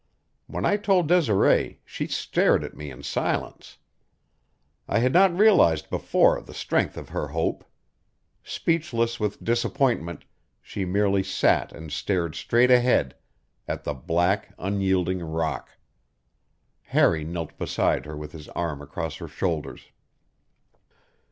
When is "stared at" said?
2.07-2.75